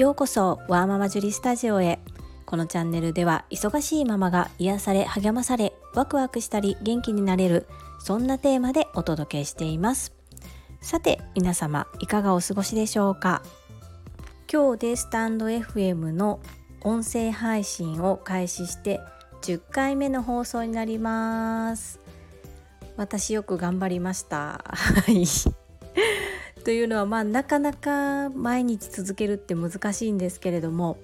[0.00, 1.98] ようこそワーママジュリスタジオへ。
[2.46, 7.66] このチャンネルでは忙しいママが癒され励まされワクワクしたり元気になれる
[7.98, 10.14] そんなテーマでお届けしています。
[10.80, 13.42] さて皆様いかがお過ごしでしょうか？
[14.50, 16.40] 今日でスタンド FM の
[16.80, 19.00] 音声配信を開始して
[19.42, 22.00] 10回目の放送になります。
[22.96, 24.64] 私よく頑張りました。
[24.64, 25.26] はい。
[26.64, 30.98] というのはまあなかなか毎日続けるって難しいんですけれども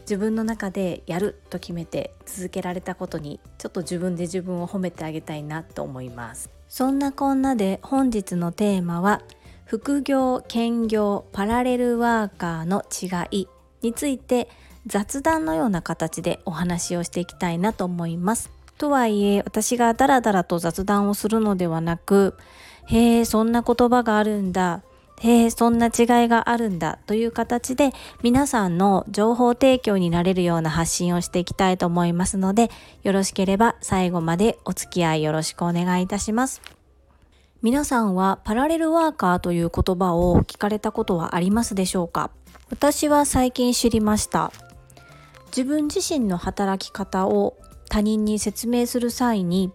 [0.00, 6.48] 自分の中でやると決めて続けられたことにちょっと自分で自分を褒めてあげたいなと思います。
[6.68, 9.22] そんなこんなで本日のテーマは
[9.64, 13.48] 副業兼業パラレルワーカーの違い
[13.82, 14.48] について
[14.86, 18.55] 雑談のような形でお話をしていきたいなと思います。
[18.78, 22.36] とはいえ私がダラダラと雑談をするのではなく
[22.86, 24.82] へえそんな言葉があるんだ。
[25.18, 25.92] へえそんな違い
[26.28, 26.98] があるんだ。
[27.06, 32.70] という形で皆さんの情報提供になれるような発信をしていきたいと思いますので
[33.02, 36.60] よろしければ最後までお付き合いよろしくお願いいたします。
[37.62, 42.30] 皆さんはパラレルワーカーという言葉を聞かれたことはありますでしょうか？
[42.70, 44.52] 私は最近知りました。
[45.46, 47.56] 自分自身の働き方を
[47.88, 49.72] 他人に説明する際に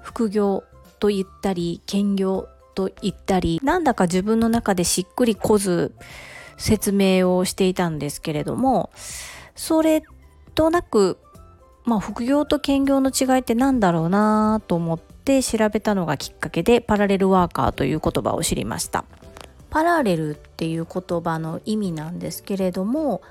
[0.00, 0.64] 副業
[0.98, 5.94] と言ったり兼業と言ったりなんだか自分の中でしっくりこず
[6.56, 8.90] 説明をしていたんですけれども
[9.54, 10.02] それ
[10.54, 11.18] となく
[11.84, 19.04] まあ副業と兼業の違いって何だろうなと思って調べたのがきっかけでパラレルワーカーという言葉を知りました。
[19.70, 23.22] パラレルっていう言葉の意味なんですけれども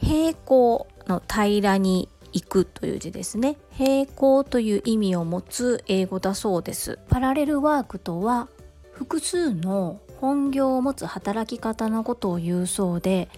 [0.00, 3.56] 平行の平らに行くという字ですね。
[3.70, 6.98] 平行という意味を持つ英語だそうです。
[7.08, 8.48] パラレルワークとは
[8.92, 13.28] 複数の本業を持つ働き方のことを言うそうで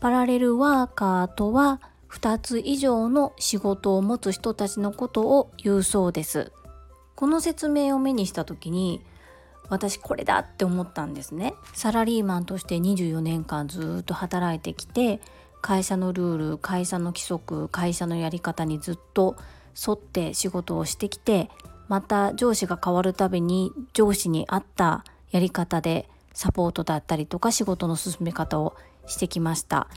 [0.00, 6.52] パラレルワーカーとは2つ以上の仕事を持つ人たちのことを言うそうです。
[7.14, 9.04] この説明を目にした時に
[9.68, 11.54] 私これだって思ったんですね。
[11.72, 15.20] サラリーマンとして24年間ずっと働いてきて
[15.64, 19.38] 会社のルール会社の規則会社のやり方にずっと
[19.74, 21.48] 沿って仕事をしてきて
[21.88, 28.76] また上司が変わるたびに上司に合ったやり方でサポートだったりとか仕事の進め方を
[29.06, 29.88] してきました。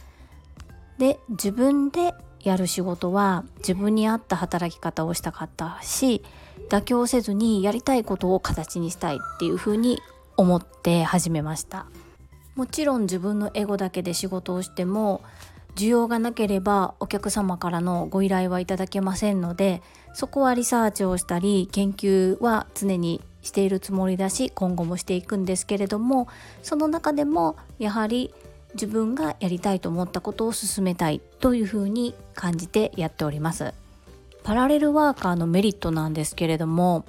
[1.00, 6.24] で自分でやる仕事は自分に合った働き方をしたかったし
[6.70, 10.00] 妥協せずにやりたいことを形にしたいっていうふうに
[10.38, 11.88] 思って始めました。
[12.56, 15.22] もちろん自分のエゴだけで仕事をしても
[15.78, 19.84] 需要がなければお客様からのご依頼はいただけませんので
[20.14, 26.28] そこはリサーチをしたり研究は常にしているつもりだし今後もしていくんですけれども
[26.64, 28.34] その中でもやはり
[28.74, 33.74] 自分がやりたいと思ったことを進めたいというふうに感じてやっております。
[34.44, 37.04] パラレルワーカーのメリットなんですけれども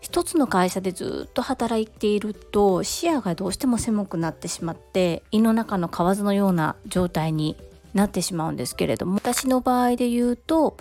[0.00, 7.56] 一つの会社でずっと働いていると視野がどうしても狭くなってしまって胃の中の蛙のような状態に
[7.94, 10.76] なってしまうんですけれども私の場合で言うと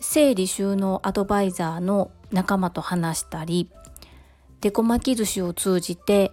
[0.00, 3.70] 整理収納アドバイザーの仲間と話したり
[4.60, 6.32] デコ巻き寿司を通じて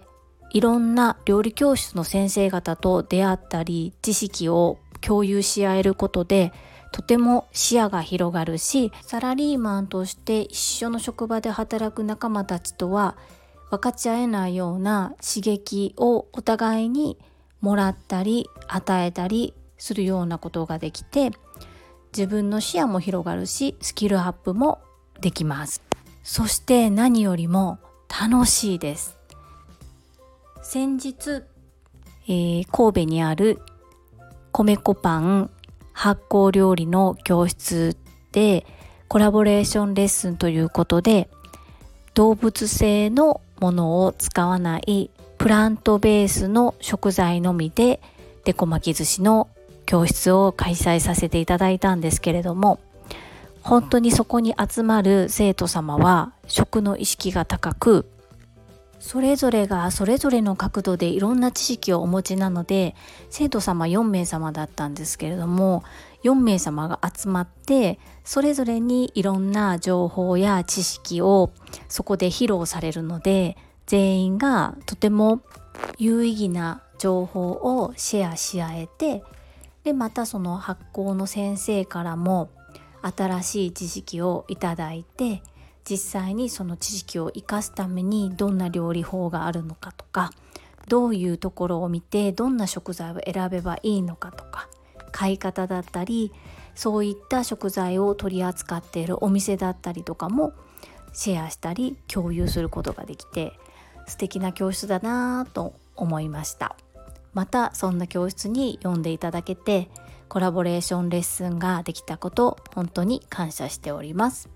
[0.50, 6.52] いろんな料理教室の先生方と出会ったり知識を共有し合えることで
[6.92, 13.16] とても視野が広がるしサラリーマンとして一緒の職場で働く仲間たちとは
[13.70, 17.16] 分かち合えないような刺激をお互いに
[17.62, 21.32] もらったり与えたりするようなことができて
[22.16, 24.80] 自分の視野も広がるしスキルアップも
[25.20, 25.82] できます。
[26.22, 29.18] そして何よりも楽しいです。
[30.62, 31.42] 先日、
[32.28, 33.60] えー、神戸にある
[34.52, 35.50] 米粉パン
[35.92, 37.96] 発酵料理の教室
[38.30, 38.64] で
[39.08, 41.28] コラボレーションレッスンということで
[42.14, 48.00] 動物性のものを使わないプラントベースの食材のみで
[48.44, 49.48] デコ巻き寿司の
[49.86, 52.80] 教室を開催させていただいたんですけれども
[53.62, 58.06] 本当にそこに集まる生徒様は食の意識が高く
[59.02, 62.94] それぞれがそれぞれの角度でいろんな知識をお持ちなので
[63.30, 65.82] 生徒様4名様だったんですけれども
[66.22, 71.50] 4名様が集まってそれぞれにいろんな情報や知識を
[71.88, 73.56] そこで披露されるので
[73.86, 75.42] 全員がとても
[75.98, 79.24] 有意義な情報をシェアし合えて
[79.84, 82.50] でまたその発酵の先生からも
[83.02, 85.42] 新しい知識をいただいて
[85.88, 90.30] 実際にその知識を生かすためにどんな料理法があるのかとか
[90.88, 94.68] どういうところを見てどんな食材を選べばいいのかとか
[95.10, 96.32] 買い方だったり
[96.74, 100.52] そういった食材を取り扱っているお店だったりとかも
[101.12, 103.52] シェアしたり共有することができて
[104.06, 106.76] 素敵な教室だなぁと思いました。
[107.34, 109.88] またそんな教室に呼んでいただけて
[110.28, 114.48] コラボレーションレッスンができたこと本当に感謝しております。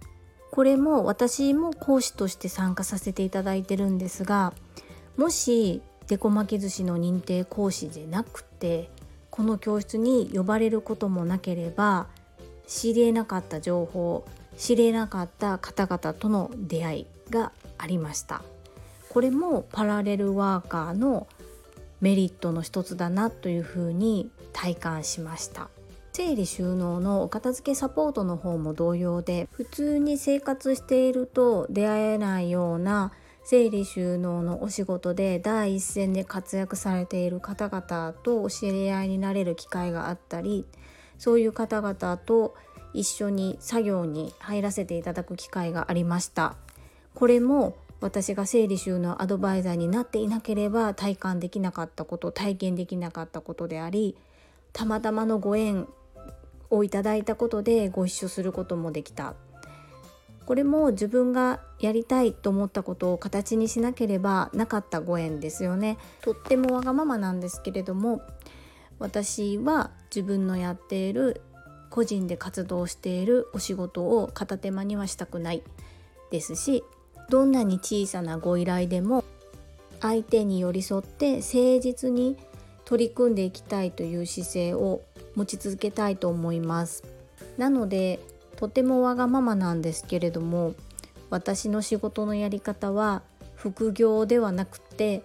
[0.51, 4.55] これも私も講師として参加させていただいてるんですが
[5.19, 8.89] もしデコ巻き寿司の認定講師でなくて
[9.31, 12.07] この教室に呼ばれることもなければ
[12.67, 14.25] 知りえなかった情報
[14.57, 18.43] 知りえなかった方々との出会いがありました。
[19.11, 21.27] これもパラレルワーカーの
[22.07, 25.71] メリットの一つだなというふうに体感しました。
[26.13, 33.11] 整理収納のお片付けサポートの方も同様で普通に生活していると出会えないような
[33.43, 40.65] 整理収納のお仕事で第一線で活躍されている方々とお知り合いになれる機会があったり
[41.19, 42.55] そういう方々と
[42.95, 46.55] 一緒に作業に入らせていただく機会がありました。
[47.15, 54.17] これも私が整理収納アドバイザーになっていなければ体感できなかったこと体験できなかったことであり
[54.73, 55.89] たまたまのご縁
[56.71, 59.35] をいただいたことでご一緒することもできた。
[60.45, 65.99] これも自分がやりたいと思ったことを形にしなければなかったご縁ですよね。
[66.21, 68.23] とってもわがままなんですけれども
[69.01, 71.43] 私は自分のやっている
[71.91, 75.63] 個人で活動しているお仕事を片手間にはしたくない
[76.31, 76.85] ですし
[77.29, 79.25] どんなに小さなご依頼でも
[80.01, 82.37] 相手に寄り添って誠実に
[82.85, 85.03] 取り組んでいきたいという姿勢を
[85.35, 87.03] 持ち続けたいと思います。
[87.59, 88.21] なので
[88.57, 90.75] とてもわがままなんですけれども
[91.31, 93.23] 私の仕事のやり方は
[93.55, 95.23] 副業ではなくて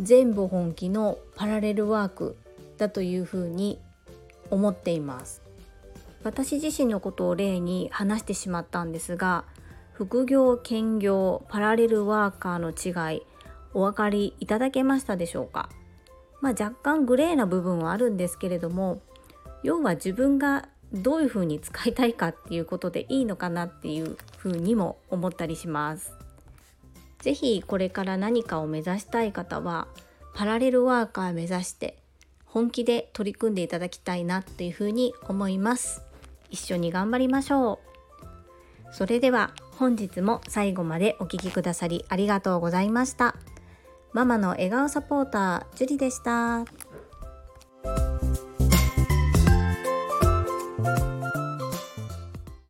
[0.00, 2.36] 全部本気のパラレルワーク
[2.76, 3.78] だというふうに
[4.50, 5.42] 思っています。
[6.24, 9.44] 私自身のことを例に話してしまったんですが
[9.98, 13.22] 副業兼業パラレルワーカーの違い
[13.74, 15.70] お分かりいただけましたでしょうか？
[16.40, 19.02] まあ若干グレーな部分はあるんですけれども
[19.64, 26.12] 要は自分がどういうふうに使いたいかっていうことでいいのかなっていうふうにも思ったりします。
[27.18, 29.88] 是非これから何かを目指したい方は
[30.32, 31.98] パラレルワーカー目指して
[32.44, 36.04] 本気で取り組んでいただきたいなっていうふうに思います。
[36.50, 38.94] 一緒に頑張りましょう。
[38.94, 43.36] それでは本日も最後までお聴きくださりありがとうございました。
[44.12, 46.64] ママの笑顔サポーター、ジュリでした。